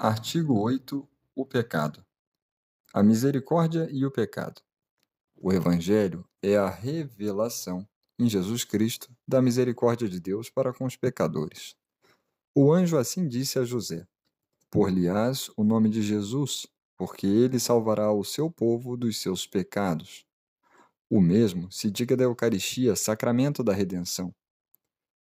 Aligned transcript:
Artigo 0.00 0.54
8. 0.60 1.08
O 1.34 1.44
pecado. 1.44 2.06
A 2.94 3.02
misericórdia 3.02 3.88
e 3.90 4.06
o 4.06 4.12
pecado. 4.12 4.62
O 5.34 5.52
Evangelho 5.52 6.24
é 6.40 6.56
a 6.56 6.70
revelação, 6.70 7.84
em 8.16 8.28
Jesus 8.28 8.62
Cristo, 8.62 9.12
da 9.26 9.42
misericórdia 9.42 10.08
de 10.08 10.20
Deus 10.20 10.48
para 10.48 10.72
com 10.72 10.84
os 10.84 10.94
pecadores. 10.94 11.74
O 12.54 12.72
anjo 12.72 12.96
assim 12.96 13.26
disse 13.26 13.58
a 13.58 13.64
José: 13.64 14.06
Por-lhe-ás 14.70 15.50
o 15.56 15.64
nome 15.64 15.88
de 15.88 16.00
Jesus, 16.00 16.68
porque 16.96 17.26
ele 17.26 17.58
salvará 17.58 18.12
o 18.12 18.22
seu 18.22 18.48
povo 18.48 18.96
dos 18.96 19.20
seus 19.20 19.48
pecados. 19.48 20.24
O 21.10 21.20
mesmo 21.20 21.72
se 21.72 21.90
diga 21.90 22.16
da 22.16 22.22
Eucaristia, 22.22 22.94
sacramento 22.94 23.64
da 23.64 23.72
redenção. 23.72 24.32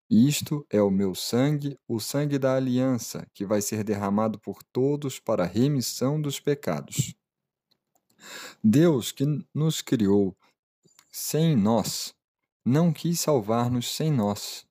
Isto 0.10 0.66
é 0.70 0.82
o 0.82 0.92
meu 0.92 1.16
sangue, 1.16 1.80
o 1.88 2.00
sangue 2.00 2.38
da 2.38 2.56
aliança, 2.56 3.26
que 3.34 3.46
vai 3.46 3.62
ser 3.62 3.84
derramado 3.84 4.40
por 4.40 4.62
todos 4.64 5.20
para 5.20 5.44
a 5.44 5.48
remissão 5.48 6.22
dos 6.22 6.40
pecados. 6.40 7.16
Deus, 8.64 9.12
que 9.12 9.26
nos 9.54 9.82
criou 9.82 10.36
sem 11.12 11.56
nós, 11.56 12.14
não 12.66 12.94
quis 12.94 13.20
salvar-nos 13.20 13.94
sem 13.94 14.12
nós. 14.12 14.66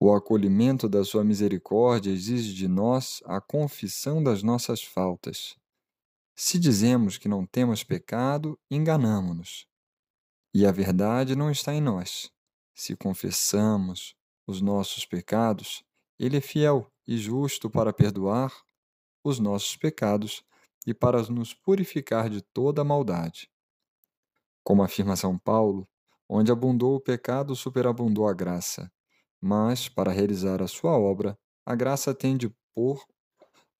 O 0.00 0.12
acolhimento 0.12 0.88
da 0.88 1.04
sua 1.04 1.22
misericórdia 1.22 2.10
exige 2.10 2.54
de 2.54 2.66
nós 2.66 3.22
a 3.24 3.40
confissão 3.40 4.22
das 4.22 4.42
nossas 4.42 4.82
faltas. 4.82 5.56
Se 6.34 6.58
dizemos 6.58 7.18
que 7.18 7.28
não 7.28 7.46
temos 7.46 7.84
pecado, 7.84 8.58
enganamo-nos. 8.70 9.66
E 10.52 10.66
a 10.66 10.72
verdade 10.72 11.36
não 11.36 11.50
está 11.50 11.72
em 11.72 11.80
nós. 11.80 12.32
Se 12.74 12.96
confessamos 12.96 14.14
os 14.46 14.60
nossos 14.60 15.04
pecados, 15.04 15.84
Ele 16.18 16.38
é 16.38 16.40
fiel 16.40 16.90
e 17.06 17.16
justo 17.16 17.68
para 17.68 17.92
perdoar 17.92 18.52
os 19.24 19.38
nossos 19.38 19.76
pecados 19.76 20.42
e 20.86 20.92
para 20.92 21.22
nos 21.22 21.54
purificar 21.54 22.28
de 22.28 22.42
toda 22.42 22.82
maldade. 22.82 23.50
Como 24.64 24.82
afirma 24.82 25.16
São 25.16 25.38
Paulo, 25.38 25.88
onde 26.28 26.50
abundou 26.50 26.96
o 26.96 27.00
pecado, 27.00 27.54
superabundou 27.54 28.26
a 28.26 28.32
graça. 28.32 28.90
Mas, 29.40 29.88
para 29.88 30.12
realizar 30.12 30.62
a 30.62 30.68
sua 30.68 30.98
obra, 30.98 31.38
a 31.66 31.74
graça 31.74 32.14
tem 32.14 32.36
de 32.36 32.48
pôr 32.74 33.04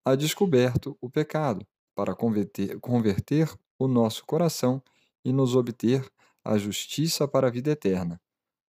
a 0.04 0.14
descoberto 0.14 0.96
o 1.00 1.08
pecado, 1.08 1.66
para 1.94 2.14
converter, 2.14 2.78
converter 2.80 3.52
o 3.78 3.86
nosso 3.86 4.24
coração 4.26 4.82
e 5.24 5.32
nos 5.32 5.54
obter 5.54 6.08
a 6.44 6.58
justiça 6.58 7.28
para 7.28 7.46
a 7.46 7.50
vida 7.50 7.70
eterna. 7.70 8.20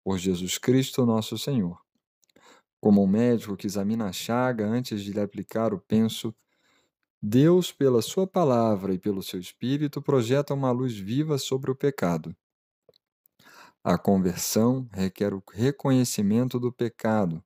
Por 0.03 0.17
Jesus 0.17 0.57
Cristo, 0.57 1.05
nosso 1.05 1.37
Senhor. 1.37 1.79
Como 2.81 3.01
um 3.01 3.07
médico 3.07 3.55
que 3.55 3.65
examina 3.65 4.09
a 4.09 4.11
chaga 4.11 4.67
antes 4.67 5.01
de 5.01 5.13
lhe 5.13 5.21
aplicar 5.21 5.73
o 5.73 5.79
penso, 5.79 6.35
Deus, 7.21 7.71
pela 7.71 8.01
Sua 8.01 8.27
palavra 8.27 8.93
e 8.93 8.99
pelo 8.99 9.23
seu 9.23 9.39
Espírito, 9.39 10.01
projeta 10.01 10.53
uma 10.53 10.71
luz 10.71 10.97
viva 10.97 11.37
sobre 11.37 11.71
o 11.71 11.75
pecado. 11.75 12.35
A 13.81 13.97
conversão 13.97 14.89
requer 14.91 15.33
o 15.33 15.41
reconhecimento 15.51 16.59
do 16.59 16.71
pecado, 16.71 17.41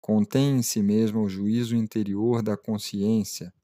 contém 0.00 0.56
em 0.56 0.62
si 0.62 0.82
mesmo 0.82 1.22
o 1.22 1.28
juízo 1.28 1.76
interior 1.76 2.42
da 2.42 2.56
consciência. 2.56 3.54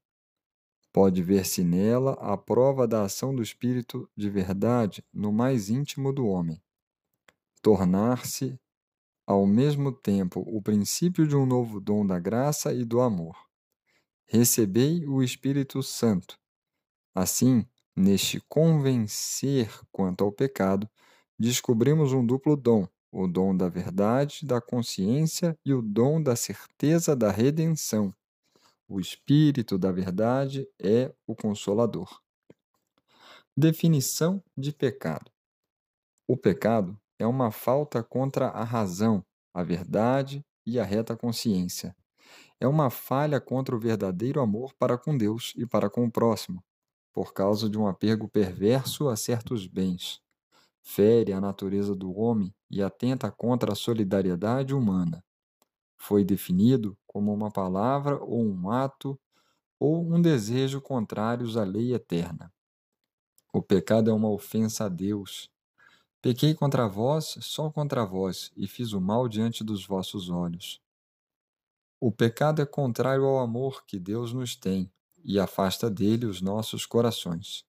Pode 0.93 1.23
ver-se 1.23 1.65
nela 1.65 2.13
a 2.15 2.37
prova 2.37 2.87
da 2.87 3.03
ação 3.03 3.35
do 3.35 3.43
Espírito 3.43 4.09
de 4.17 4.31
verdade 4.31 5.05
no 5.13 5.33
mais 5.33 5.69
íntimo 5.69 6.13
do 6.13 6.27
homem. 6.27 6.63
Tornar-se 7.63 8.59
ao 9.27 9.47
mesmo 9.47 9.93
tempo 9.93 10.41
o 10.47 10.61
princípio 10.61 11.27
de 11.27 11.37
um 11.37 11.47
novo 11.47 11.81
dom 11.81 12.07
da 12.07 12.19
graça 12.19 12.73
e 12.73 12.85
do 12.85 13.01
amor. 13.01 13.37
Recebei 14.27 15.07
o 15.07 15.23
Espírito 15.23 15.83
Santo. 15.83 16.39
Assim, 17.15 17.67
neste 17.95 18.41
convencer 18.49 19.71
quanto 19.93 20.25
ao 20.25 20.33
pecado, 20.33 20.89
descobrimos 21.39 22.13
um 22.13 22.25
duplo 22.25 22.57
dom: 22.57 22.89
o 23.13 23.27
dom 23.27 23.57
da 23.57 23.69
verdade, 23.69 24.47
da 24.47 24.61
consciência 24.61 25.59
e 25.65 25.73
o 25.75 25.83
dom 25.83 26.23
da 26.23 26.35
certeza 26.37 27.15
da 27.15 27.31
redenção. 27.31 28.15
O 28.89 28.99
Espírito 28.99 29.79
da 29.79 29.93
verdade 29.93 30.69
é 30.77 31.15
o 31.27 31.37
Consolador. 31.37 32.21
Definição 33.57 34.43
de 34.57 34.73
pecado: 34.73 35.31
O 36.27 36.37
pecado 36.37 36.99
é 37.21 37.27
uma 37.27 37.51
falta 37.51 38.03
contra 38.03 38.49
a 38.49 38.65
razão, 38.65 39.23
a 39.53 39.63
verdade 39.63 40.43
e 40.65 40.81
a 40.81 40.85
reta 40.85 41.15
consciência. 41.15 41.95
É 42.59 42.67
uma 42.67 42.89
falha 42.89 43.39
contra 43.39 43.77
o 43.77 43.79
verdadeiro 43.79 44.41
amor 44.41 44.73
para 44.79 44.97
com 44.97 45.15
Deus 45.15 45.53
e 45.55 45.67
para 45.67 45.91
com 45.91 46.07
o 46.07 46.11
próximo, 46.11 46.65
por 47.13 47.35
causa 47.35 47.69
de 47.69 47.79
um 47.79 47.87
apego 47.87 48.27
perverso 48.27 49.11
a 49.11 49.17
certos 49.17 49.67
bens. 49.67 50.23
Fere 50.83 51.35
a 51.35 51.43
natureza 51.43 51.95
do 51.95 52.19
homem 52.19 52.55
e 52.71 52.83
atenta 52.83 53.31
contra 53.31 53.73
a 53.73 53.77
solidariedade 53.77 54.75
humana. 54.75 55.23
Foi 55.99 56.25
definido 56.25 56.97
como 57.07 57.35
uma 57.35 57.51
palavra 57.51 58.19
ou 58.19 58.43
um 58.43 58.71
ato 58.71 59.21
ou 59.79 60.03
um 60.03 60.23
desejo 60.23 60.81
contrários 60.81 61.59
à 61.59 61.65
lei 61.65 61.93
eterna. 61.93 62.51
O 63.53 63.61
pecado 63.61 64.09
é 64.09 64.15
uma 64.15 64.31
ofensa 64.31 64.87
a 64.87 64.89
Deus, 64.89 65.51
Pequei 66.23 66.55
contra 66.55 66.87
vós, 66.87 67.39
só 67.41 67.71
contra 67.71 68.05
vós, 68.05 68.53
e 68.55 68.67
fiz 68.67 68.93
o 68.93 69.01
mal 69.01 69.27
diante 69.27 69.65
dos 69.65 69.87
vossos 69.87 70.29
olhos. 70.29 70.79
O 71.99 72.13
pecado 72.13 72.61
é 72.61 72.67
contrário 72.67 73.25
ao 73.25 73.39
amor 73.39 73.87
que 73.87 73.99
Deus 73.99 74.33
nos 74.33 74.55
tem 74.55 74.93
e 75.25 75.39
afasta 75.39 75.91
dele 75.91 76.27
os 76.27 76.43
nossos 76.43 76.85
corações. 76.85 77.65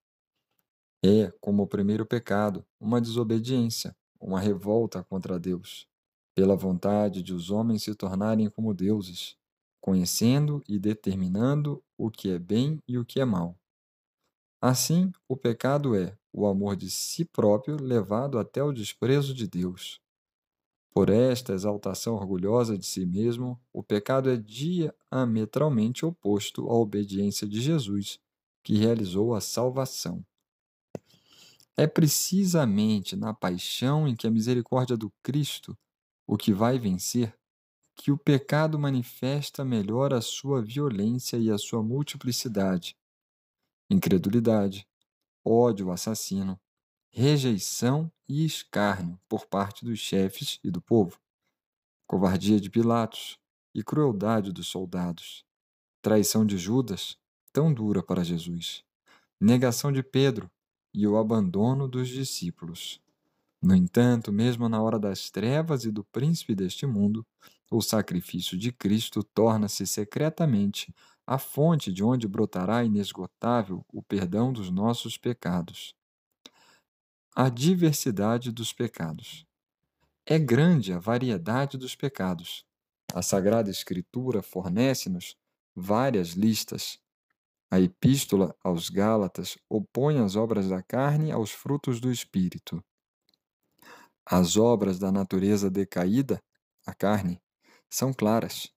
É, 1.04 1.32
como 1.40 1.64
o 1.64 1.68
primeiro 1.68 2.06
pecado, 2.06 2.66
uma 2.80 3.00
desobediência, 3.00 3.96
uma 4.20 4.40
revolta 4.40 5.02
contra 5.02 5.40
Deus, 5.40 5.88
pela 6.36 6.56
vontade 6.56 7.24
de 7.24 7.34
os 7.34 7.50
homens 7.50 7.84
se 7.84 7.96
tornarem 7.96 8.50
como 8.50 8.74
deuses, 8.74 9.38
conhecendo 9.80 10.62
e 10.68 10.78
determinando 10.78 11.82
o 11.98 12.12
que 12.12 12.32
é 12.32 12.38
bem 12.38 12.80
e 12.86 12.98
o 12.98 13.06
que 13.06 13.20
é 13.22 13.26
mal. 13.26 13.61
Assim, 14.64 15.12
o 15.28 15.36
pecado 15.36 15.96
é 15.96 16.16
o 16.32 16.46
amor 16.46 16.76
de 16.76 16.88
si 16.92 17.26
próprio 17.26 17.82
levado 17.82 18.38
até 18.38 18.64
o 18.64 18.72
desprezo 18.72 19.34
de 19.34 19.48
Deus. 19.48 20.00
Por 20.94 21.10
esta 21.10 21.54
exaltação 21.54 22.14
orgulhosa 22.14 22.78
de 22.78 22.86
si 22.86 23.04
mesmo, 23.04 23.60
o 23.74 23.82
pecado 23.82 24.30
é 24.30 24.38
diametralmente 24.38 26.06
oposto 26.06 26.70
à 26.70 26.76
obediência 26.76 27.48
de 27.48 27.60
Jesus, 27.60 28.20
que 28.64 28.76
realizou 28.78 29.34
a 29.34 29.42
salvação. 29.42 30.24
É 31.76 31.88
precisamente 31.88 33.16
na 33.16 33.34
paixão 33.34 34.08
em 34.08 34.16
que 34.16 34.28
a 34.28 34.32
misericórdia 34.32 34.96
do 34.96 35.12
Cristo, 35.24 35.76
o 36.28 36.38
que 36.38 36.54
vai 36.54 36.78
vencer, 36.78 37.36
que 37.96 38.12
o 38.12 38.18
pecado 38.18 38.78
manifesta 38.78 39.66
melhor 39.66 40.14
a 40.14 40.22
sua 40.22 40.62
violência 40.62 41.38
e 41.38 41.50
a 41.50 41.58
sua 41.58 41.82
multiplicidade 41.82 42.96
incredulidade, 43.94 44.88
ódio 45.44 45.92
assassino, 45.92 46.60
rejeição 47.10 48.12
e 48.28 48.46
escárnio 48.46 49.20
por 49.28 49.46
parte 49.46 49.84
dos 49.84 50.00
chefes 50.00 50.60
e 50.64 50.72
do 50.72 50.82
povo, 50.82 51.20
covardia 52.08 52.60
de 52.60 52.70
Pilatos 52.70 53.38
e 53.76 53.84
crueldade 53.84 54.52
dos 54.52 54.68
soldados, 54.68 55.46
traição 56.02 56.46
de 56.46 56.58
Judas, 56.58 57.18
tão 57.52 57.74
dura 57.74 58.02
para 58.02 58.24
Jesus, 58.24 58.84
negação 59.40 59.92
de 59.92 60.02
Pedro 60.02 60.50
e 60.94 61.06
o 61.06 61.18
abandono 61.18 61.88
dos 61.88 62.08
discípulos. 62.08 63.02
No 63.62 63.76
entanto, 63.76 64.32
mesmo 64.32 64.68
na 64.70 64.82
hora 64.82 64.98
das 64.98 65.30
trevas 65.30 65.84
e 65.84 65.92
do 65.92 66.04
príncipe 66.04 66.56
deste 66.56 66.86
mundo, 66.86 67.26
o 67.70 67.82
sacrifício 67.82 68.58
de 68.58 68.72
Cristo 68.72 69.24
torna-se 69.24 69.86
secretamente 69.86 70.94
a 71.26 71.38
fonte 71.38 71.92
de 71.92 72.04
onde 72.04 72.28
brotará 72.28 72.84
inesgotável 72.84 73.86
o 73.92 74.02
perdão 74.02 74.52
dos 74.52 74.70
nossos 74.70 75.18
pecados. 75.18 75.96
A 77.36 77.50
diversidade 77.50 78.52
dos 78.52 78.74
pecados. 78.74 79.46
É 80.26 80.38
grande 80.38 80.94
a 80.94 81.00
variedade 81.00 81.78
dos 81.78 81.96
pecados. 81.96 82.66
A 83.14 83.22
Sagrada 83.22 83.70
Escritura 83.70 84.42
fornece-nos 84.42 85.36
várias 85.76 86.30
listas. 86.30 87.00
A 87.70 87.80
Epístola 87.80 88.56
aos 88.64 88.90
Gálatas 88.90 89.58
opõe 89.70 90.20
as 90.20 90.36
obras 90.36 90.70
da 90.70 90.84
carne 90.84 91.32
aos 91.32 91.52
frutos 91.52 92.00
do 92.00 92.12
Espírito. 92.12 92.84
As 94.26 94.58
obras 94.58 95.00
da 95.00 95.12
natureza 95.12 95.70
decaída, 95.70 96.42
a 96.86 96.94
carne, 96.94 97.42
são 97.90 98.14
claras: 98.14 98.70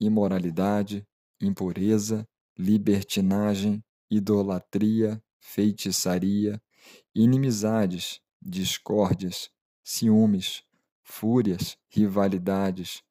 imoralidade, 0.00 1.06
impureza, 1.40 2.26
libertinagem, 2.58 3.82
idolatria, 4.10 5.22
feitiçaria, 5.40 6.60
inimizades, 7.14 8.20
discórdias, 8.40 9.50
ciúmes, 9.82 10.62
fúrias, 11.02 11.76
rivalidades, 11.88 13.02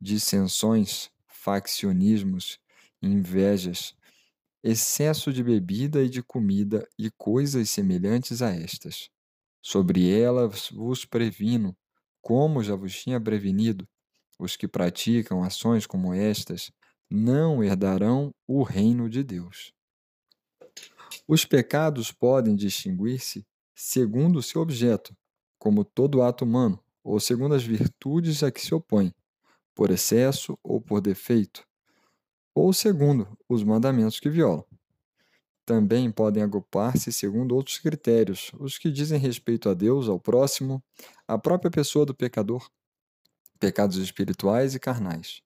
dissensões, 0.00 1.10
faccionismos, 1.26 2.58
invejas, 3.02 3.94
excesso 4.62 5.32
de 5.32 5.42
bebida 5.42 6.02
e 6.02 6.08
de 6.08 6.22
comida 6.22 6.86
e 6.98 7.10
coisas 7.10 7.70
semelhantes 7.70 8.42
a 8.42 8.50
estas. 8.50 9.08
Sobre 9.62 10.10
elas 10.10 10.70
vos 10.70 11.04
previno, 11.04 11.76
como 12.20 12.62
já 12.62 12.74
vos 12.74 13.00
tinha 13.02 13.20
prevenido, 13.20 13.88
os 14.38 14.56
que 14.56 14.68
praticam 14.68 15.42
ações 15.42 15.86
como 15.86 16.14
estas 16.14 16.70
não 17.10 17.62
herdarão 17.62 18.32
o 18.46 18.62
reino 18.62 19.10
de 19.10 19.24
Deus. 19.24 19.72
Os 21.26 21.44
pecados 21.44 22.12
podem 22.12 22.54
distinguir-se 22.54 23.44
segundo 23.74 24.38
o 24.38 24.42
seu 24.42 24.60
objeto, 24.60 25.16
como 25.58 25.84
todo 25.84 26.22
ato 26.22 26.44
humano, 26.44 26.78
ou 27.02 27.18
segundo 27.18 27.54
as 27.54 27.64
virtudes 27.64 28.42
a 28.42 28.50
que 28.50 28.60
se 28.60 28.74
opõe, 28.74 29.12
por 29.74 29.90
excesso 29.90 30.58
ou 30.62 30.80
por 30.80 31.00
defeito, 31.00 31.66
ou 32.54 32.72
segundo 32.72 33.36
os 33.48 33.64
mandamentos 33.64 34.20
que 34.20 34.28
violam. 34.28 34.64
Também 35.64 36.10
podem 36.10 36.42
agrupar-se 36.42 37.12
segundo 37.12 37.54
outros 37.54 37.78
critérios, 37.78 38.50
os 38.58 38.76
que 38.76 38.90
dizem 38.90 39.18
respeito 39.18 39.68
a 39.68 39.74
Deus, 39.74 40.08
ao 40.08 40.18
próximo, 40.18 40.82
à 41.26 41.38
própria 41.38 41.70
pessoa 41.70 42.04
do 42.04 42.14
pecador, 42.14 42.68
pecados 43.58 43.96
espirituais 43.96 44.74
e 44.74 44.80
carnais, 44.80 45.42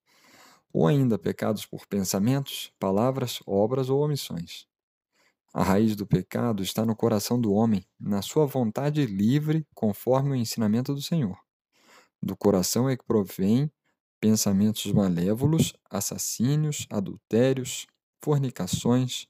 ou 0.74 0.88
ainda 0.88 1.16
pecados 1.16 1.64
por 1.64 1.86
pensamentos, 1.86 2.72
palavras, 2.80 3.38
obras 3.46 3.88
ou 3.88 4.00
omissões. 4.00 4.66
A 5.52 5.62
raiz 5.62 5.94
do 5.94 6.04
pecado 6.04 6.64
está 6.64 6.84
no 6.84 6.96
coração 6.96 7.40
do 7.40 7.52
homem, 7.52 7.86
na 7.98 8.20
sua 8.22 8.44
vontade 8.44 9.06
livre, 9.06 9.64
conforme 9.72 10.30
o 10.30 10.34
ensinamento 10.34 10.92
do 10.92 11.00
Senhor. 11.00 11.38
Do 12.20 12.36
coração 12.36 12.88
é 12.88 12.96
que 12.96 13.04
provém 13.04 13.70
pensamentos 14.20 14.90
malévolos, 14.90 15.74
assassínios, 15.88 16.88
adultérios, 16.90 17.86
fornicações, 18.20 19.28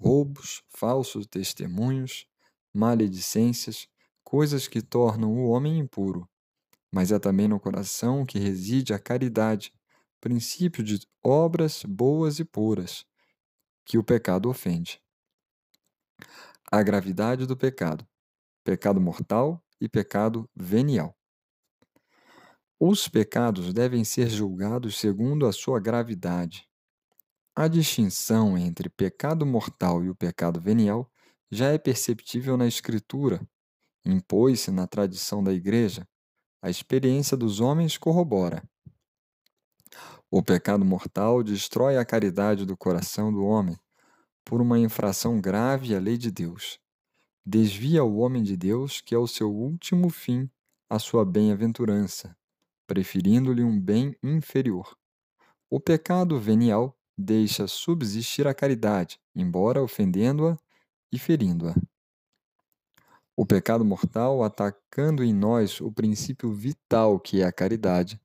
roubos, 0.00 0.62
falsos 0.70 1.26
testemunhos, 1.26 2.26
maledicências, 2.72 3.86
coisas 4.24 4.66
que 4.66 4.80
tornam 4.80 5.34
o 5.34 5.50
homem 5.50 5.78
impuro. 5.78 6.26
Mas 6.90 7.12
é 7.12 7.18
também 7.18 7.48
no 7.48 7.60
coração 7.60 8.24
que 8.24 8.38
reside 8.38 8.94
a 8.94 8.98
caridade, 8.98 9.74
princípio 10.26 10.82
de 10.82 11.06
obras 11.22 11.84
boas 11.84 12.40
e 12.40 12.44
puras, 12.44 13.06
que 13.84 13.96
o 13.96 14.02
pecado 14.02 14.48
ofende. 14.48 15.00
A 16.68 16.82
gravidade 16.82 17.46
do 17.46 17.56
pecado: 17.56 18.04
pecado 18.64 19.00
mortal 19.00 19.64
e 19.80 19.88
pecado 19.88 20.50
venial. 20.52 21.16
Os 22.80 23.06
pecados 23.06 23.72
devem 23.72 24.02
ser 24.02 24.28
julgados 24.28 24.98
segundo 24.98 25.46
a 25.46 25.52
sua 25.52 25.78
gravidade. 25.78 26.68
A 27.54 27.68
distinção 27.68 28.58
entre 28.58 28.88
pecado 28.88 29.46
mortal 29.46 30.02
e 30.02 30.10
o 30.10 30.14
pecado 30.16 30.60
venial 30.60 31.08
já 31.52 31.68
é 31.70 31.78
perceptível 31.78 32.56
na 32.56 32.66
Escritura. 32.66 33.48
Impôs-se 34.04 34.72
na 34.72 34.88
tradição 34.88 35.40
da 35.40 35.52
Igreja. 35.52 36.04
A 36.60 36.68
experiência 36.68 37.36
dos 37.36 37.60
homens 37.60 37.96
corrobora. 37.96 38.68
O 40.30 40.42
pecado 40.42 40.84
mortal 40.84 41.42
destrói 41.42 41.96
a 41.96 42.04
caridade 42.04 42.64
do 42.64 42.76
coração 42.76 43.32
do 43.32 43.44
homem 43.44 43.78
por 44.44 44.60
uma 44.60 44.78
infração 44.78 45.40
grave 45.40 45.94
à 45.94 46.00
lei 46.00 46.16
de 46.16 46.30
Deus. 46.30 46.78
Desvia 47.44 48.04
o 48.04 48.18
homem 48.18 48.42
de 48.42 48.56
Deus, 48.56 49.00
que 49.00 49.14
é 49.14 49.18
o 49.18 49.26
seu 49.26 49.52
último 49.52 50.10
fim, 50.10 50.50
a 50.88 50.98
sua 50.98 51.24
bem-aventurança 51.24 52.36
preferindo-lhe 52.86 53.64
um 53.64 53.78
bem 53.78 54.16
inferior. 54.22 54.96
O 55.68 55.80
pecado 55.80 56.38
venial 56.38 56.96
deixa 57.18 57.66
subsistir 57.66 58.46
a 58.46 58.54
caridade, 58.54 59.18
embora 59.34 59.82
ofendendo-a 59.82 60.56
e 61.12 61.18
ferindo-a. 61.18 61.74
O 63.34 63.44
pecado 63.44 63.84
mortal, 63.84 64.42
atacando 64.42 65.22
em 65.22 65.32
nós 65.32 65.80
o 65.80 65.90
princípio 65.92 66.52
vital 66.52 67.18
que 67.18 67.42
é 67.42 67.44
a 67.44 67.52
caridade, 67.52 68.20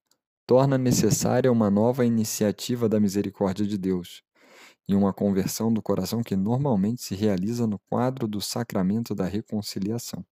torna 0.51 0.77
necessária 0.77 1.49
uma 1.49 1.71
nova 1.71 2.05
iniciativa 2.05 2.89
da 2.89 2.99
misericórdia 2.99 3.65
de 3.65 3.77
Deus 3.77 4.21
e 4.85 4.93
uma 4.93 5.13
conversão 5.13 5.71
do 5.71 5.81
coração 5.81 6.21
que 6.21 6.35
normalmente 6.35 7.01
se 7.01 7.15
realiza 7.15 7.65
no 7.65 7.79
quadro 7.89 8.27
do 8.27 8.41
sacramento 8.41 9.15
da 9.15 9.23
reconciliação. 9.23 10.25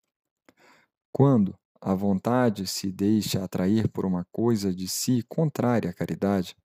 Quando, 1.11 1.55
a 1.79 1.93
vontade 1.93 2.65
se 2.65 2.91
deixa 2.91 3.43
atrair 3.43 3.87
por 3.89 4.07
uma 4.07 4.25
coisa 4.31 4.73
de 4.73 4.87
si 4.87 5.23
contrária 5.29 5.91
à 5.91 5.93
caridade, 5.93 6.55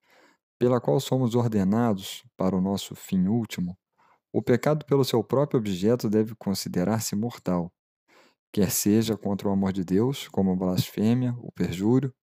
pela 0.59 0.81
qual 0.81 0.99
somos 0.99 1.35
ordenados 1.35 2.25
para 2.39 2.57
o 2.57 2.61
nosso 2.63 2.95
fim 2.95 3.27
último, 3.27 3.77
o 4.33 4.41
pecado 4.41 4.87
pelo 4.87 5.05
seu 5.05 5.23
próprio 5.23 5.61
objeto 5.61 6.09
deve 6.09 6.35
considerar-se 6.37 7.15
mortal, 7.15 7.71
quer 8.51 8.71
seja 8.71 9.15
contra 9.15 9.47
o 9.47 9.53
amor 9.53 9.75
de 9.75 9.85
Deus, 9.85 10.27
como 10.29 10.53
a 10.53 10.57
blasfêmia, 10.57 11.37
o 11.39 11.53
perjúrio, 11.53 12.15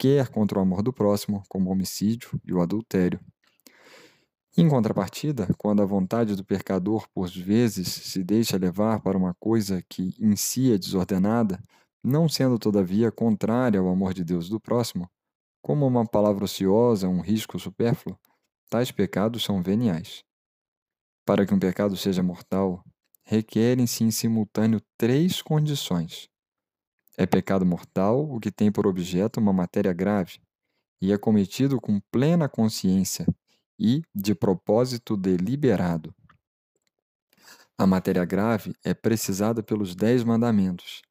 quer 0.00 0.28
contra 0.28 0.58
o 0.58 0.62
amor 0.62 0.82
do 0.82 0.94
próximo, 0.94 1.42
como 1.46 1.68
o 1.68 1.72
homicídio 1.72 2.40
e 2.42 2.54
o 2.54 2.62
adultério. 2.62 3.20
Em 4.56 4.66
contrapartida, 4.66 5.46
quando 5.58 5.82
a 5.82 5.84
vontade 5.84 6.34
do 6.34 6.42
pecador 6.42 7.06
por 7.14 7.28
vezes 7.28 7.86
se 7.86 8.24
deixa 8.24 8.56
levar 8.56 9.00
para 9.00 9.18
uma 9.18 9.34
coisa 9.34 9.84
que 9.86 10.14
em 10.18 10.34
si 10.36 10.72
é 10.72 10.78
desordenada, 10.78 11.62
não 12.02 12.30
sendo, 12.30 12.58
todavia, 12.58 13.12
contrária 13.12 13.78
ao 13.78 13.90
amor 13.90 14.14
de 14.14 14.24
Deus 14.24 14.48
do 14.48 14.58
próximo, 14.58 15.06
como 15.62 15.86
uma 15.86 16.06
palavra 16.06 16.44
ociosa, 16.44 17.06
um 17.06 17.20
risco 17.20 17.58
supérfluo, 17.58 18.18
tais 18.70 18.90
pecados 18.90 19.44
são 19.44 19.62
veniais. 19.62 20.24
Para 21.26 21.44
que 21.44 21.52
um 21.52 21.58
pecado 21.58 21.94
seja 21.94 22.22
mortal, 22.22 22.82
requerem-se 23.26 24.02
em 24.02 24.10
simultâneo 24.10 24.80
três 24.96 25.42
condições. 25.42 26.26
É 27.20 27.26
pecado 27.26 27.66
mortal 27.66 28.34
o 28.34 28.40
que 28.40 28.50
tem 28.50 28.72
por 28.72 28.86
objeto 28.86 29.40
uma 29.40 29.52
matéria 29.52 29.92
grave, 29.92 30.40
e 31.02 31.12
é 31.12 31.18
cometido 31.18 31.78
com 31.78 32.00
plena 32.10 32.48
consciência 32.48 33.26
e 33.78 34.00
de 34.14 34.34
propósito 34.34 35.18
deliberado. 35.18 36.14
A 37.76 37.86
matéria 37.86 38.24
grave 38.24 38.74
é 38.82 38.94
precisada 38.94 39.62
pelos 39.62 39.94
dez 39.94 40.24
mandamentos, 40.24 41.02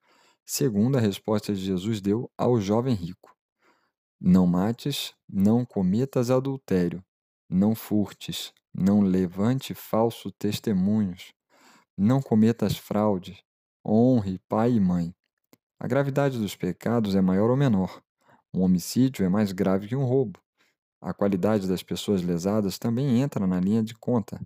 segundo 0.43 0.97
a 0.97 0.99
resposta 0.99 1.53
que 1.53 1.59
Jesus 1.59 2.01
deu 2.01 2.27
ao 2.35 2.59
jovem 2.59 2.95
rico: 2.95 3.35
Não 4.19 4.47
mates, 4.47 5.13
não 5.31 5.63
cometas 5.63 6.31
adultério, 6.31 7.05
não 7.47 7.75
furtes, 7.75 8.51
não 8.73 9.01
levante 9.01 9.75
falso 9.75 10.31
testemunhos, 10.31 11.35
não 11.95 12.19
cometas 12.19 12.79
fraude, 12.79 13.45
honre 13.85 14.39
pai 14.49 14.71
e 14.71 14.79
mãe. 14.79 15.13
A 15.81 15.87
gravidade 15.87 16.37
dos 16.37 16.57
pecados 16.57 17.15
é 17.15 17.21
maior 17.21 17.49
ou 17.49 17.55
menor. 17.55 18.03
Um 18.53 18.63
homicídio 18.63 19.25
é 19.25 19.29
mais 19.29 19.53
grave 19.53 19.87
que 19.87 19.95
um 19.95 20.03
roubo. 20.03 20.37
A 20.99 21.13
qualidade 21.13 21.69
das 21.69 21.81
pessoas 21.81 22.21
lesadas 22.21 22.77
também 22.77 23.21
entra 23.21 23.47
na 23.47 23.61
linha 23.61 23.81
de 23.81 23.95
conta. 23.95 24.41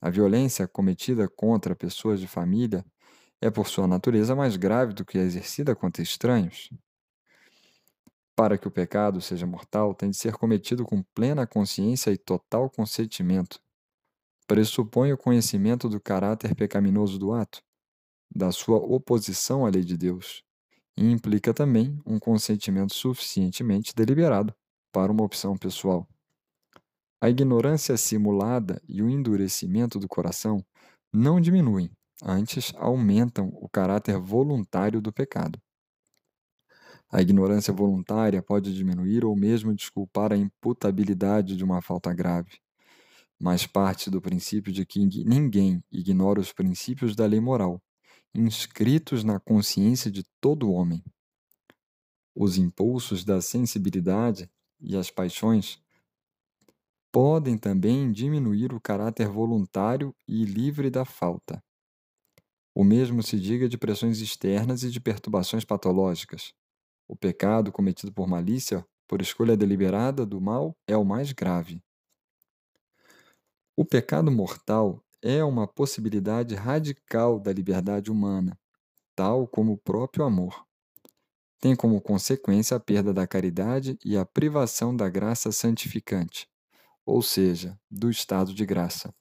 A 0.00 0.08
violência 0.08 0.66
cometida 0.66 1.28
contra 1.28 1.76
pessoas 1.76 2.20
de 2.20 2.26
família 2.26 2.82
é 3.38 3.50
por 3.50 3.68
sua 3.68 3.86
natureza 3.86 4.34
mais 4.34 4.56
grave 4.56 4.94
do 4.94 5.04
que 5.04 5.18
a 5.18 5.22
exercida 5.22 5.76
contra 5.76 6.02
estranhos. 6.02 6.70
Para 8.34 8.56
que 8.56 8.66
o 8.66 8.70
pecado 8.70 9.20
seja 9.20 9.46
mortal, 9.46 9.94
tem 9.94 10.08
de 10.08 10.16
ser 10.16 10.32
cometido 10.38 10.86
com 10.86 11.02
plena 11.14 11.46
consciência 11.46 12.10
e 12.10 12.16
total 12.16 12.70
consentimento. 12.70 13.60
Pressupõe 14.46 15.12
o 15.12 15.18
conhecimento 15.18 15.86
do 15.86 16.00
caráter 16.00 16.54
pecaminoso 16.54 17.18
do 17.18 17.34
ato, 17.34 17.62
da 18.34 18.50
sua 18.50 18.78
oposição 18.78 19.66
à 19.66 19.68
lei 19.68 19.84
de 19.84 19.98
Deus, 19.98 20.42
e 20.96 21.10
implica 21.10 21.54
também 21.54 21.98
um 22.06 22.18
consentimento 22.18 22.94
suficientemente 22.94 23.94
deliberado 23.94 24.54
para 24.92 25.10
uma 25.10 25.24
opção 25.24 25.56
pessoal. 25.56 26.06
A 27.20 27.30
ignorância 27.30 27.96
simulada 27.96 28.82
e 28.88 29.02
o 29.02 29.08
endurecimento 29.08 29.98
do 29.98 30.08
coração 30.08 30.64
não 31.12 31.40
diminuem, 31.40 31.90
antes 32.22 32.72
aumentam 32.76 33.48
o 33.54 33.68
caráter 33.68 34.18
voluntário 34.18 35.00
do 35.00 35.12
pecado. 35.12 35.60
A 37.10 37.20
ignorância 37.20 37.72
voluntária 37.72 38.42
pode 38.42 38.74
diminuir 38.74 39.24
ou 39.24 39.36
mesmo 39.36 39.74
desculpar 39.74 40.32
a 40.32 40.36
imputabilidade 40.36 41.56
de 41.56 41.62
uma 41.62 41.82
falta 41.82 42.12
grave, 42.12 42.58
mas 43.40 43.66
parte 43.66 44.10
do 44.10 44.20
princípio 44.20 44.72
de 44.72 44.86
que 44.86 45.04
ninguém 45.24 45.82
ignora 45.92 46.40
os 46.40 46.52
princípios 46.52 47.14
da 47.14 47.26
lei 47.26 47.40
moral, 47.40 47.82
inscritos 48.34 49.22
na 49.24 49.38
consciência 49.38 50.10
de 50.10 50.22
todo 50.40 50.72
homem. 50.72 51.02
Os 52.34 52.56
impulsos 52.56 53.24
da 53.24 53.40
sensibilidade 53.40 54.50
e 54.80 54.96
as 54.96 55.10
paixões 55.10 55.82
podem 57.12 57.58
também 57.58 58.10
diminuir 58.10 58.72
o 58.72 58.80
caráter 58.80 59.28
voluntário 59.28 60.14
e 60.26 60.44
livre 60.44 60.88
da 60.88 61.04
falta. 61.04 61.62
O 62.74 62.82
mesmo 62.82 63.22
se 63.22 63.38
diga 63.38 63.68
de 63.68 63.76
pressões 63.76 64.20
externas 64.20 64.82
e 64.82 64.90
de 64.90 64.98
perturbações 64.98 65.62
patológicas. 65.62 66.54
O 67.06 67.14
pecado 67.14 67.70
cometido 67.70 68.10
por 68.10 68.26
malícia, 68.26 68.86
por 69.06 69.20
escolha 69.20 69.54
deliberada 69.54 70.24
do 70.24 70.40
mal, 70.40 70.74
é 70.86 70.96
o 70.96 71.04
mais 71.04 71.32
grave. 71.32 71.82
O 73.76 73.84
pecado 73.84 74.30
mortal 74.30 75.04
é 75.22 75.44
uma 75.44 75.68
possibilidade 75.68 76.54
radical 76.56 77.38
da 77.38 77.52
liberdade 77.52 78.10
humana, 78.10 78.58
tal 79.14 79.46
como 79.46 79.72
o 79.72 79.78
próprio 79.78 80.24
amor. 80.24 80.66
Tem 81.60 81.76
como 81.76 82.00
consequência 82.00 82.76
a 82.76 82.80
perda 82.80 83.14
da 83.14 83.24
caridade 83.24 83.96
e 84.04 84.16
a 84.16 84.26
privação 84.26 84.94
da 84.94 85.08
graça 85.08 85.52
santificante, 85.52 86.48
ou 87.06 87.22
seja, 87.22 87.78
do 87.88 88.10
estado 88.10 88.52
de 88.52 88.66
graça. 88.66 89.14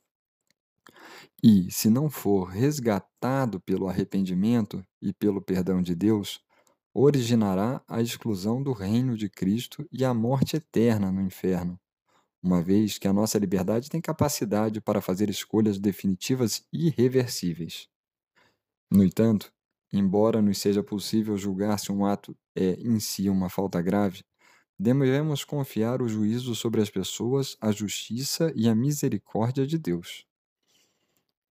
E, 1.43 1.71
se 1.71 1.87
não 1.89 2.09
for 2.09 2.45
resgatado 2.45 3.59
pelo 3.59 3.87
arrependimento 3.87 4.83
e 4.99 5.13
pelo 5.13 5.41
perdão 5.41 5.83
de 5.83 5.93
Deus, 5.93 6.39
originará 6.93 7.81
a 7.87 8.01
exclusão 8.01 8.61
do 8.61 8.73
reino 8.73 9.15
de 9.15 9.29
Cristo 9.29 9.87
e 9.91 10.03
a 10.03 10.13
morte 10.13 10.55
eterna 10.57 11.11
no 11.11 11.21
inferno, 11.21 11.79
uma 12.41 12.61
vez 12.61 12.97
que 12.97 13.07
a 13.07 13.13
nossa 13.13 13.37
liberdade 13.37 13.89
tem 13.89 14.01
capacidade 14.01 14.81
para 14.81 15.01
fazer 15.01 15.29
escolhas 15.29 15.77
definitivas 15.77 16.65
e 16.73 16.87
irreversíveis. 16.87 17.87
No 18.89 19.03
entanto, 19.03 19.53
embora 19.93 20.41
nos 20.41 20.57
seja 20.57 20.81
possível 20.81 21.37
julgar 21.37 21.77
se 21.79 21.91
um 21.91 22.05
ato 22.05 22.35
é 22.55 22.71
em 22.81 22.99
si 22.99 23.29
uma 23.29 23.49
falta 23.49 23.81
grave, 23.81 24.23
devemos 24.79 25.43
confiar 25.43 26.01
o 26.01 26.09
juízo 26.09 26.55
sobre 26.55 26.81
as 26.81 26.89
pessoas, 26.89 27.55
a 27.61 27.71
justiça 27.71 28.51
e 28.55 28.67
a 28.67 28.73
misericórdia 28.73 29.67
de 29.67 29.77
Deus. 29.77 30.25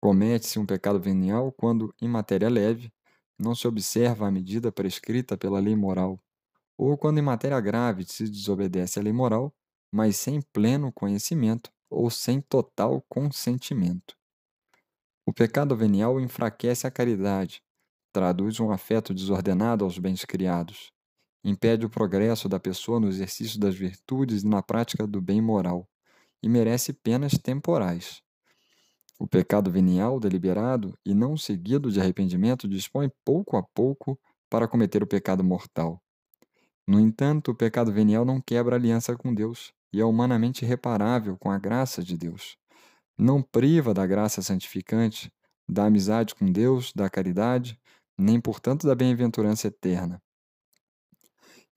Comete-se 0.00 0.58
um 0.58 0.66
pecado 0.66 0.98
venial 0.98 1.52
quando, 1.52 1.94
em 2.00 2.08
matéria 2.08 2.48
leve, 2.48 2.92
não 3.38 3.54
se 3.54 3.68
observa 3.68 4.26
a 4.26 4.30
medida 4.30 4.72
prescrita 4.72 5.36
pela 5.36 5.60
lei 5.60 5.76
moral, 5.76 6.18
ou 6.76 6.96
quando, 6.96 7.18
em 7.18 7.22
matéria 7.22 7.60
grave, 7.60 8.04
se 8.04 8.24
desobedece 8.24 8.98
à 8.98 9.02
lei 9.02 9.12
moral, 9.12 9.54
mas 9.92 10.16
sem 10.16 10.40
pleno 10.40 10.92
conhecimento 10.92 11.70
ou 11.88 12.08
sem 12.10 12.40
total 12.40 13.04
consentimento. 13.08 14.16
O 15.26 15.32
pecado 15.32 15.76
venial 15.76 16.20
enfraquece 16.20 16.86
a 16.86 16.90
caridade, 16.90 17.62
traduz 18.12 18.60
um 18.60 18.70
afeto 18.70 19.12
desordenado 19.12 19.84
aos 19.84 19.98
bens 19.98 20.24
criados, 20.24 20.92
impede 21.44 21.84
o 21.84 21.90
progresso 21.90 22.48
da 22.48 22.60
pessoa 22.60 23.00
no 23.00 23.08
exercício 23.08 23.58
das 23.58 23.74
virtudes 23.74 24.42
e 24.42 24.46
na 24.46 24.62
prática 24.62 25.06
do 25.06 25.20
bem 25.20 25.40
moral, 25.40 25.88
e 26.42 26.48
merece 26.48 26.92
penas 26.92 27.32
temporais. 27.32 28.22
O 29.18 29.26
pecado 29.26 29.70
venial 29.70 30.18
deliberado 30.18 30.98
e 31.04 31.12
não 31.14 31.36
seguido 31.36 31.90
de 31.90 32.00
arrependimento 32.00 32.66
dispõe 32.66 33.10
pouco 33.24 33.56
a 33.56 33.62
pouco 33.62 34.18
para 34.48 34.66
cometer 34.66 35.02
o 35.02 35.06
pecado 35.06 35.44
mortal. 35.44 36.02
No 36.88 36.98
entanto, 36.98 37.50
o 37.50 37.54
pecado 37.54 37.92
venial 37.92 38.24
não 38.24 38.40
quebra 38.40 38.76
aliança 38.76 39.14
com 39.16 39.34
Deus 39.34 39.72
e 39.92 40.00
é 40.00 40.04
humanamente 40.04 40.64
reparável 40.64 41.36
com 41.36 41.50
a 41.50 41.58
graça 41.58 42.02
de 42.02 42.16
Deus. 42.16 42.56
Não 43.18 43.42
priva 43.42 43.92
da 43.92 44.06
graça 44.06 44.42
santificante, 44.42 45.32
da 45.68 45.86
amizade 45.86 46.34
com 46.34 46.46
Deus, 46.46 46.92
da 46.92 47.08
caridade, 47.08 47.78
nem 48.18 48.40
portanto 48.40 48.86
da 48.86 48.94
bem-aventurança 48.94 49.68
eterna. 49.68 50.22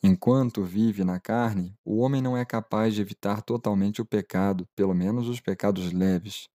Enquanto 0.02 0.64
vive 0.64 1.06
na 1.06 1.18
carne, 1.20 1.74
o 1.86 2.00
homem 2.00 2.22
não 2.22 2.36
é 2.36 2.44
capaz 2.44 2.94
de 2.94 3.02
evitar 3.02 3.42
totalmente 3.42 4.02
o 4.02 4.06
pecado, 4.06 4.68
pelo 4.76 4.94
menos 4.94 5.30
os 5.30 5.40
pecados 5.40 5.94
leves. 5.94 6.50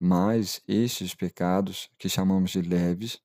Mas 0.00 0.62
estes 0.66 1.14
pecados, 1.14 1.90
que 1.98 2.08
chamamos 2.08 2.50
de 2.50 2.62
leves, 2.62 3.20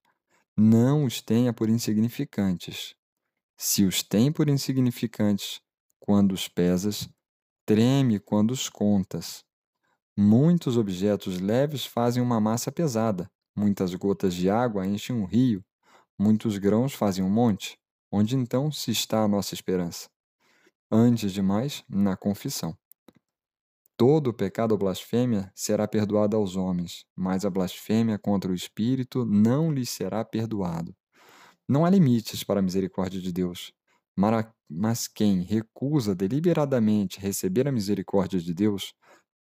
não 0.57 1.05
os 1.05 1.21
tenha 1.21 1.53
por 1.53 1.69
insignificantes. 1.69 2.95
Se 3.57 3.85
os 3.85 4.03
tem 4.03 4.31
por 4.31 4.49
insignificantes, 4.49 5.61
quando 5.99 6.33
os 6.33 6.49
pesas, 6.49 7.07
treme 7.71 8.19
quando 8.19 8.51
os 8.51 8.67
contas. 8.67 9.45
Muitos 10.17 10.75
objetos 10.75 11.39
leves 11.39 11.85
fazem 11.85 12.21
uma 12.21 12.37
massa 12.37 12.69
pesada, 12.69 13.31
muitas 13.55 13.95
gotas 13.95 14.33
de 14.33 14.49
água 14.49 14.85
enchem 14.85 15.15
um 15.15 15.23
rio, 15.23 15.63
muitos 16.19 16.57
grãos 16.57 16.93
fazem 16.93 17.23
um 17.23 17.29
monte. 17.29 17.79
Onde 18.11 18.35
então 18.35 18.73
se 18.73 18.91
está 18.91 19.23
a 19.23 19.27
nossa 19.27 19.53
esperança? 19.53 20.09
Antes 20.91 21.31
de 21.31 21.41
mais, 21.41 21.81
na 21.87 22.17
confissão. 22.17 22.77
Todo 23.95 24.33
pecado 24.33 24.73
ou 24.73 24.77
blasfêmia 24.77 25.49
será 25.55 25.87
perdoado 25.87 26.35
aos 26.35 26.57
homens, 26.57 27.05
mas 27.15 27.45
a 27.45 27.49
blasfêmia 27.49 28.19
contra 28.19 28.51
o 28.51 28.55
Espírito 28.55 29.23
não 29.25 29.71
lhes 29.71 29.89
será 29.89 30.25
perdoado. 30.25 30.93
Não 31.65 31.85
há 31.85 31.89
limites 31.89 32.43
para 32.43 32.59
a 32.59 32.63
misericórdia 32.63 33.21
de 33.21 33.31
Deus, 33.31 33.71
mas 34.69 35.07
quem 35.07 35.41
recusa 35.41 36.15
deliberadamente 36.15 37.19
receber 37.19 37.67
a 37.67 37.71
misericórdia 37.71 38.39
de 38.39 38.53
Deus 38.53 38.93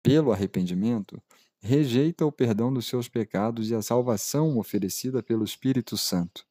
pelo 0.02 0.32
arrependimento, 0.32 1.22
rejeita 1.60 2.25
o 2.25 2.32
perdão 2.32 2.72
dos 2.72 2.87
seus 2.87 3.08
pecados 3.08 3.70
e 3.70 3.75
a 3.75 3.82
salvação 3.82 4.58
oferecida 4.58 5.22
pelo 5.22 5.44
Espírito 5.44 5.96
Santo. 5.96 6.44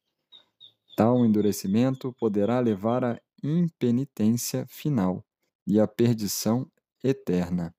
Tal 0.96 1.24
endurecimento 1.24 2.12
poderá 2.12 2.60
levar 2.60 3.04
à 3.04 3.20
impenitência 3.42 4.66
final 4.68 5.24
e 5.66 5.80
à 5.80 5.86
perdição 5.86 6.70
eterna 7.02 7.74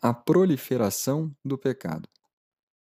a 0.00 0.14
proliferação 0.14 1.34
do 1.44 1.58
pecado. 1.58 2.08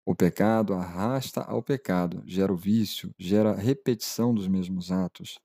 O 0.04 0.16
pecado 0.16 0.74
arrasta 0.74 1.42
ao 1.42 1.62
pecado, 1.62 2.22
gera 2.26 2.52
o 2.52 2.56
vício, 2.56 3.14
gera 3.18 3.54
repetição 3.54 4.34
dos 4.34 4.48
mesmos 4.48 4.90
atos. 4.90 5.38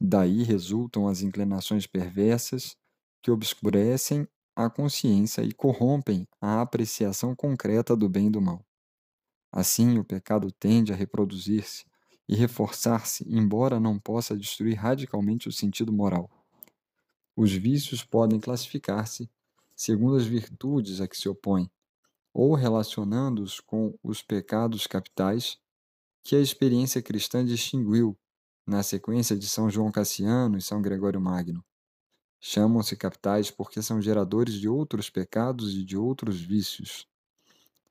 Daí 0.00 0.42
resultam 0.42 1.08
as 1.08 1.22
inclinações 1.22 1.86
perversas 1.86 2.76
que 3.22 3.30
obscurecem 3.30 4.28
a 4.54 4.70
consciência 4.70 5.42
e 5.42 5.52
corrompem 5.52 6.26
a 6.40 6.60
apreciação 6.60 7.34
concreta 7.34 7.96
do 7.96 8.08
bem 8.08 8.26
e 8.26 8.30
do 8.30 8.40
mal. 8.40 8.64
Assim, 9.52 9.98
o 9.98 10.04
pecado 10.04 10.50
tende 10.52 10.92
a 10.92 10.96
reproduzir-se 10.96 11.84
e 12.28 12.34
reforçar-se, 12.34 13.24
embora 13.28 13.78
não 13.80 13.98
possa 13.98 14.36
destruir 14.36 14.76
radicalmente 14.76 15.48
o 15.48 15.52
sentido 15.52 15.92
moral. 15.92 16.30
Os 17.36 17.52
vícios 17.52 18.04
podem 18.04 18.40
classificar-se 18.40 19.30
segundo 19.74 20.16
as 20.16 20.24
virtudes 20.24 21.00
a 21.00 21.08
que 21.08 21.16
se 21.16 21.28
opõe, 21.28 21.70
ou 22.32 22.54
relacionando-os 22.54 23.60
com 23.60 23.96
os 24.02 24.22
pecados 24.22 24.86
capitais 24.86 25.58
que 26.22 26.36
a 26.36 26.40
experiência 26.40 27.02
cristã 27.02 27.44
distinguiu 27.44 28.16
na 28.66 28.82
sequência 28.82 29.36
de 29.36 29.48
São 29.48 29.70
João 29.70 29.90
Cassiano 29.92 30.56
e 30.56 30.62
São 30.62 30.80
Gregório 30.80 31.20
Magno. 31.20 31.64
Chamam-se 32.40 32.96
capitais 32.96 33.50
porque 33.50 33.80
são 33.82 34.00
geradores 34.00 34.54
de 34.54 34.68
outros 34.68 35.08
pecados 35.08 35.74
e 35.74 35.84
de 35.84 35.96
outros 35.96 36.40
vícios. 36.40 37.06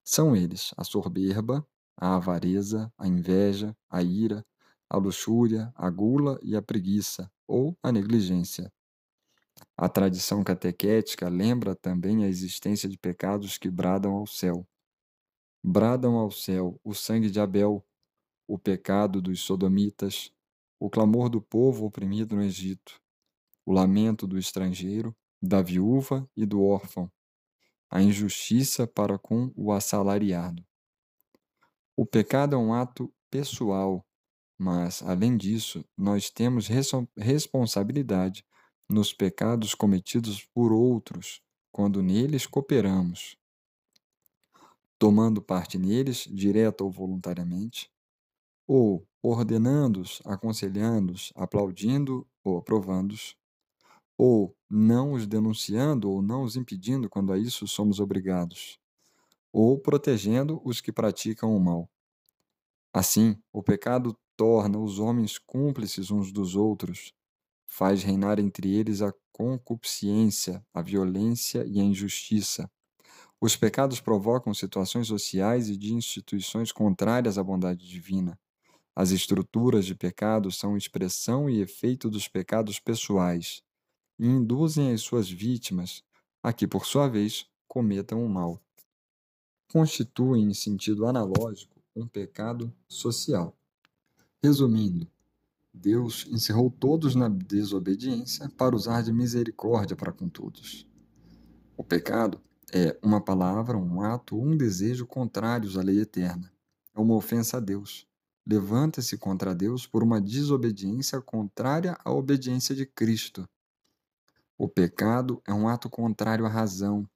São 0.03 0.35
eles 0.35 0.71
a 0.77 0.83
soberba, 0.83 1.65
a 1.97 2.15
avareza, 2.15 2.91
a 2.97 3.07
inveja, 3.07 3.75
a 3.89 4.03
ira, 4.03 4.45
a 4.89 4.97
luxúria, 4.97 5.71
a 5.75 5.89
gula 5.89 6.39
e 6.43 6.55
a 6.55 6.61
preguiça, 6.61 7.31
ou 7.47 7.77
a 7.81 7.91
negligência. 7.91 8.71
A 9.77 9.89
tradição 9.89 10.43
catequética 10.43 11.29
lembra 11.29 11.75
também 11.75 12.23
a 12.23 12.27
existência 12.27 12.87
de 12.87 12.97
pecados 12.97 13.57
que 13.57 13.69
bradam 13.69 14.13
ao 14.13 14.27
céu. 14.27 14.67
Bradam 15.63 16.15
ao 16.15 16.29
céu 16.29 16.79
o 16.83 16.93
sangue 16.93 17.29
de 17.29 17.39
Abel, 17.39 17.83
o 18.47 18.59
pecado 18.59 19.21
dos 19.21 19.41
sodomitas, 19.41 20.31
o 20.83 20.89
clamor 20.89 21.29
do 21.29 21.41
povo 21.41 21.85
oprimido 21.85 22.35
no 22.35 22.43
Egito, 22.43 22.99
o 23.65 23.71
lamento 23.71 24.27
do 24.27 24.37
estrangeiro, 24.37 25.15
da 25.41 25.61
viúva 25.61 26.29
e 26.35 26.45
do 26.45 26.61
órfão, 26.61 27.09
a 27.89 28.01
injustiça 28.01 28.85
para 28.85 29.17
com 29.17 29.49
o 29.55 29.71
assalariado. 29.71 30.61
O 31.95 32.05
pecado 32.05 32.57
é 32.57 32.59
um 32.59 32.73
ato 32.73 33.09
pessoal, 33.31 34.05
mas, 34.59 35.01
além 35.01 35.37
disso, 35.37 35.85
nós 35.97 36.29
temos 36.29 36.67
responsabilidade 37.17 38.45
nos 38.89 39.13
pecados 39.13 39.73
cometidos 39.73 40.43
por 40.53 40.73
outros, 40.73 41.41
quando 41.71 42.03
neles 42.03 42.45
cooperamos, 42.45 43.37
tomando 44.99 45.41
parte 45.41 45.77
neles, 45.77 46.27
direta 46.29 46.83
ou 46.83 46.91
voluntariamente, 46.91 47.89
ou 48.67 49.07
ordenando-os, 49.23 50.21
aconselhando-os, 50.25 51.31
aplaudindo 51.35 52.27
ou 52.43 52.57
aprovando-os, 52.57 53.35
ou 54.17 54.55
não 54.69 55.13
os 55.13 55.27
denunciando 55.27 56.09
ou 56.11 56.21
não 56.21 56.43
os 56.43 56.55
impedindo 56.55 57.09
quando 57.09 57.33
a 57.33 57.37
isso 57.39 57.67
somos 57.67 57.99
obrigados, 57.99 58.79
ou 59.53 59.79
protegendo 59.79 60.61
os 60.65 60.81
que 60.81 60.91
praticam 60.93 61.55
o 61.55 61.59
mal. 61.59 61.89
Assim, 62.93 63.37
o 63.51 63.61
pecado 63.63 64.15
torna 64.35 64.79
os 64.79 64.99
homens 64.99 65.37
cúmplices 65.37 66.09
uns 66.11 66.31
dos 66.31 66.55
outros, 66.55 67.13
faz 67.67 68.03
reinar 68.03 68.39
entre 68.39 68.73
eles 68.75 69.01
a 69.01 69.13
concupiscência, 69.33 70.63
a 70.73 70.81
violência 70.81 71.65
e 71.67 71.79
a 71.79 71.83
injustiça. 71.83 72.69
Os 73.41 73.55
pecados 73.57 74.01
provocam 74.01 74.53
situações 74.53 75.07
sociais 75.07 75.69
e 75.69 75.77
de 75.77 75.93
instituições 75.93 76.71
contrárias 76.71 77.37
à 77.37 77.43
bondade 77.43 77.87
divina. 77.87 78.39
As 78.95 79.09
estruturas 79.09 79.85
de 79.85 79.95
pecado 79.95 80.51
são 80.51 80.77
expressão 80.77 81.49
e 81.49 81.61
efeito 81.61 82.09
dos 82.09 82.27
pecados 82.27 82.79
pessoais 82.79 83.63
e 84.19 84.27
induzem 84.27 84.91
as 84.91 85.01
suas 85.01 85.29
vítimas 85.29 86.03
a 86.41 86.53
que, 86.53 86.67
por 86.67 86.85
sua 86.85 87.07
vez, 87.07 87.47
cometam 87.67 88.23
o 88.23 88.29
mal. 88.29 88.61
Constituem, 89.71 90.43
em 90.43 90.53
sentido 90.53 91.07
analógico, 91.07 91.81
um 91.95 92.05
pecado 92.05 92.71
social. 92.87 93.57
Resumindo, 94.43 95.07
Deus 95.73 96.27
encerrou 96.29 96.69
todos 96.69 97.15
na 97.15 97.27
desobediência 97.27 98.47
para 98.49 98.75
usar 98.75 99.01
de 99.01 99.11
misericórdia 99.11 99.95
para 99.95 100.11
com 100.11 100.29
todos. 100.29 100.87
O 101.75 101.83
pecado 101.83 102.39
é 102.71 102.95
uma 103.01 103.19
palavra, 103.19 103.75
um 103.75 104.01
ato, 104.01 104.39
um 104.39 104.55
desejo 104.55 105.07
contrários 105.07 105.77
à 105.77 105.81
lei 105.81 105.99
eterna. 105.99 106.51
É 106.95 106.99
uma 106.99 107.15
ofensa 107.15 107.57
a 107.57 107.59
Deus. 107.59 108.07
Levanta-se 108.45 109.17
contra 109.17 109.55
Deus 109.55 109.87
por 109.87 110.03
uma 110.03 110.19
desobediência 110.19 111.21
contrária 111.21 111.97
à 112.03 112.11
obediência 112.11 112.75
de 112.75 112.85
Cristo. 112.85 113.47
O 114.57 114.67
pecado 114.67 115.41
é 115.47 115.53
um 115.53 115.67
ato 115.67 115.89
contrário 115.89 116.45
à 116.45 116.49
razão, 116.49 117.09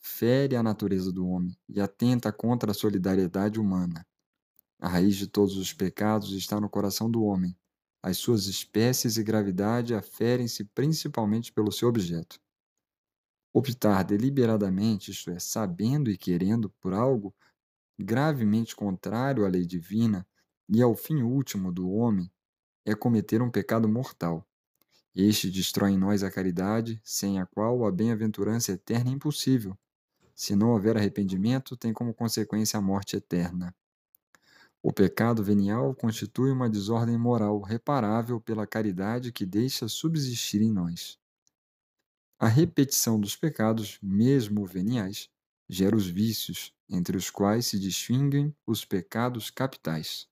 fere 0.00 0.56
a 0.56 0.62
natureza 0.62 1.12
do 1.12 1.26
homem 1.26 1.54
e 1.68 1.80
atenta 1.80 2.32
contra 2.32 2.70
a 2.70 2.74
solidariedade 2.74 3.60
humana. 3.60 4.06
A 4.80 4.88
raiz 4.88 5.16
de 5.16 5.26
todos 5.26 5.56
os 5.56 5.72
pecados 5.72 6.32
está 6.32 6.58
no 6.58 6.68
coração 6.68 7.10
do 7.10 7.22
homem. 7.22 7.56
As 8.02 8.16
suas 8.16 8.46
espécies 8.46 9.18
e 9.18 9.22
gravidade 9.22 9.94
aferem-se 9.94 10.64
principalmente 10.64 11.52
pelo 11.52 11.72
seu 11.72 11.88
objeto. 11.88 12.38
Optar 13.52 14.02
deliberadamente, 14.02 15.10
isto 15.10 15.30
é, 15.30 15.38
sabendo 15.38 16.10
e 16.10 16.16
querendo 16.16 16.70
por 16.80 16.92
algo 16.92 17.34
gravemente 17.98 18.74
contrário 18.74 19.44
à 19.44 19.48
lei 19.48 19.64
divina 19.64 20.26
e 20.68 20.82
ao 20.82 20.94
fim 20.94 21.22
último 21.22 21.72
do 21.72 21.90
homem, 21.90 22.30
é 22.84 22.94
cometer 22.94 23.40
um 23.42 23.50
pecado 23.50 23.88
mortal. 23.88 24.46
Este 25.14 25.50
destrói 25.50 25.92
em 25.92 25.98
nós 25.98 26.22
a 26.22 26.30
caridade, 26.30 27.00
sem 27.04 27.40
a 27.40 27.46
qual 27.46 27.86
a 27.86 27.92
bem-aventurança 27.92 28.72
eterna 28.72 29.10
é 29.10 29.12
impossível. 29.12 29.78
Se 30.34 30.56
não 30.56 30.70
houver 30.70 30.96
arrependimento, 30.96 31.76
tem 31.76 31.92
como 31.92 32.12
consequência 32.12 32.78
a 32.78 32.82
morte 32.82 33.16
eterna. 33.16 33.74
O 34.82 34.92
pecado 34.92 35.42
venial 35.42 35.94
constitui 35.94 36.50
uma 36.50 36.68
desordem 36.68 37.16
moral 37.16 37.60
reparável 37.60 38.40
pela 38.40 38.66
caridade 38.66 39.32
que 39.32 39.46
deixa 39.46 39.88
subsistir 39.88 40.60
em 40.60 40.72
nós. 40.72 41.18
A 42.38 42.48
repetição 42.48 43.18
dos 43.18 43.36
pecados, 43.36 43.98
mesmo 44.02 44.66
veniais, 44.66 45.30
gera 45.68 45.96
os 45.96 46.06
vícios, 46.06 46.74
entre 46.90 47.16
os 47.16 47.30
quais 47.30 47.66
se 47.66 47.78
distinguem 47.78 48.54
os 48.66 48.84
pecados 48.84 49.50
capitais. 49.50 50.28